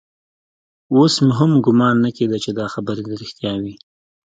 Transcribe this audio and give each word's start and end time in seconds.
اوس 0.95 1.13
مې 1.25 1.33
هم 1.39 1.51
ګومان 1.65 1.95
نه 2.03 2.09
کېده 2.17 2.37
چې 2.43 2.51
دا 2.59 2.65
خبرې 2.73 3.01
دې 3.07 3.15
رښتيا 3.21 3.53
وي. 3.63 3.75